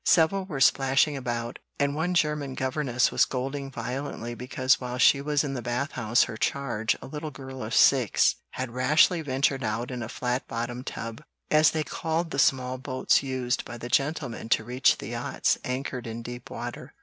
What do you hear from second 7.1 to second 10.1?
girl of six, had rashly ventured out in a